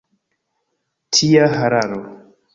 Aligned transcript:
Tia 1.19 1.45
hararo! 1.53 2.03